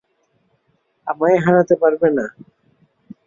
আমায় 1.07 1.37
হারাতে 1.43 1.75
পারবে 1.81 2.07
না। 2.17 2.25